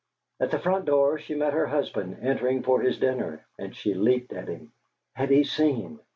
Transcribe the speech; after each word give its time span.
At 0.39 0.49
the 0.49 0.57
front 0.57 0.85
door 0.85 1.19
she 1.19 1.35
met 1.35 1.53
her 1.53 1.67
husband, 1.67 2.17
entering 2.23 2.63
for 2.63 2.81
his 2.81 2.97
dinner, 2.97 3.45
and 3.59 3.75
she 3.75 3.93
leaped 3.93 4.33
at 4.33 4.47
him. 4.47 4.71
Had 5.13 5.29
he 5.29 5.43
seen? 5.43 5.99